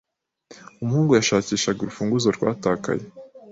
[0.81, 3.03] Umuhungu yashakishaga urufunguzo rwatakaye.